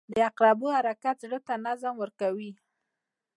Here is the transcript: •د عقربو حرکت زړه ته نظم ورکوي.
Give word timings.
•د 0.15 0.17
عقربو 0.29 0.67
حرکت 0.77 1.15
زړه 1.23 1.39
ته 1.47 1.53
نظم 1.65 1.93
ورکوي. 1.99 2.51